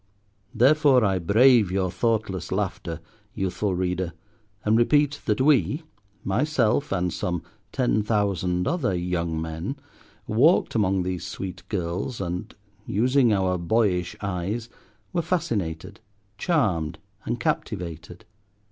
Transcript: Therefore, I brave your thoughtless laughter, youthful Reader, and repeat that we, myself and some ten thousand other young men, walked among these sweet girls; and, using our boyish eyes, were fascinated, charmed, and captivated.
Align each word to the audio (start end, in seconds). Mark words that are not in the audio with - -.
Therefore, 0.55 1.05
I 1.05 1.19
brave 1.19 1.69
your 1.71 1.91
thoughtless 1.91 2.51
laughter, 2.51 3.01
youthful 3.35 3.75
Reader, 3.75 4.13
and 4.65 4.75
repeat 4.75 5.21
that 5.25 5.39
we, 5.41 5.83
myself 6.23 6.91
and 6.91 7.13
some 7.13 7.43
ten 7.71 8.01
thousand 8.01 8.67
other 8.67 8.95
young 8.95 9.39
men, 9.39 9.75
walked 10.25 10.73
among 10.73 11.03
these 11.03 11.27
sweet 11.27 11.61
girls; 11.69 12.19
and, 12.19 12.55
using 12.87 13.31
our 13.31 13.59
boyish 13.59 14.15
eyes, 14.21 14.69
were 15.13 15.21
fascinated, 15.21 15.99
charmed, 16.39 16.97
and 17.25 17.39
captivated. 17.39 18.25